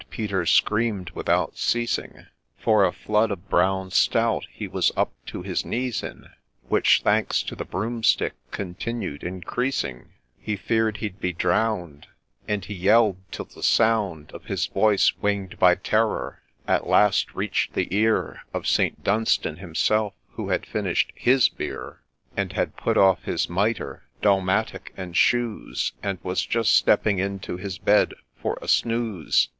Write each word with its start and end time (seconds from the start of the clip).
Peter 0.09 0.47
scream'd 0.47 1.11
without 1.11 1.55
ceasing, 1.59 2.25
For 2.57 2.83
a 2.83 2.91
flood 2.91 3.29
of 3.29 3.47
brown 3.49 3.91
stout 3.91 4.47
he 4.51 4.67
was 4.67 4.91
up 4.97 5.13
to 5.27 5.43
his 5.43 5.63
knees 5.63 6.01
in, 6.01 6.27
Which, 6.67 7.01
thanks 7.03 7.43
to 7.43 7.55
the 7.55 7.65
Broomstick, 7.65 8.33
continued 8.49 9.21
increasing; 9.23 10.13
He 10.39 10.55
fear'd 10.55 10.97
he'd 10.97 11.19
be 11.19 11.33
drown'd, 11.33 12.07
And 12.47 12.65
he 12.65 12.73
yell'd 12.73 13.17
till 13.31 13.45
the 13.45 13.61
sound 13.61 14.31
Of 14.31 14.45
his 14.45 14.65
voice, 14.65 15.13
wing'd 15.21 15.59
by 15.59 15.75
terror, 15.75 16.41
at 16.67 16.87
last 16.87 17.35
reach'd 17.35 17.75
the 17.75 17.87
ear 17.95 18.41
Of 18.55 18.65
St. 18.65 19.03
Dunstan 19.03 19.57
himself, 19.57 20.15
who 20.31 20.49
had 20.49 20.65
finish'd 20.65 21.11
his 21.13 21.47
beer. 21.47 22.01
And 22.35 22.53
had 22.53 22.75
put 22.75 22.97
off 22.97 23.21
his 23.25 23.47
mitre, 23.47 24.01
dalmatic, 24.23 24.93
and 24.97 25.15
shoes, 25.15 25.93
And 26.01 26.17
was 26.23 26.43
just 26.43 26.75
stepping 26.75 27.19
into 27.19 27.57
his 27.57 27.77
bed 27.77 28.15
for 28.41 28.57
a 28.63 28.67
snooze. 28.67 29.49